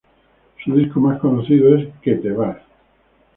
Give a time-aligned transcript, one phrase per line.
[0.65, 2.57] Su disco más conocido es "Que te vas".